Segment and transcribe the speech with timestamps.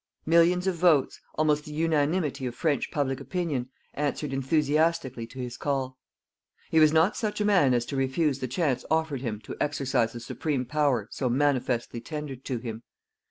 [0.25, 5.99] Millions of votes almost the unanimity of French public opinion answered enthusiastically to his call.
[6.71, 10.15] He was not such a man as to refuse the chance offered him to exercise
[10.15, 12.81] a supreme power so manifestly tendered to him.